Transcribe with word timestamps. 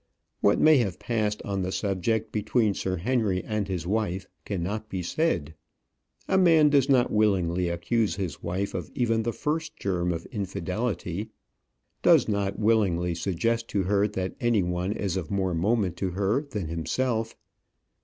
What 0.39 0.59
may 0.59 0.77
have 0.77 0.97
passed 0.97 1.43
on 1.43 1.61
the 1.61 1.71
subject 1.71 2.31
between 2.31 2.73
Sir 2.73 2.97
Henry 2.97 3.43
and 3.43 3.67
his 3.67 3.85
wife 3.85 4.25
cannot 4.45 4.89
be 4.89 5.03
said. 5.03 5.53
A 6.27 6.39
man 6.39 6.71
does 6.71 6.89
not 6.89 7.11
willingly 7.11 7.69
accuse 7.69 8.15
his 8.15 8.41
wife 8.41 8.73
of 8.73 8.89
even 8.95 9.21
the 9.21 9.31
first 9.31 9.75
germ 9.75 10.11
of 10.11 10.25
infidelity; 10.31 11.29
does 12.01 12.27
not 12.27 12.57
willingly 12.57 13.13
suggest 13.13 13.67
to 13.67 13.83
her 13.83 14.07
that 14.07 14.33
any 14.41 14.63
one 14.63 14.91
is 14.91 15.17
of 15.17 15.29
more 15.29 15.53
moment 15.53 15.97
to 15.97 16.09
her 16.09 16.41
than 16.49 16.67
himself. 16.67 17.35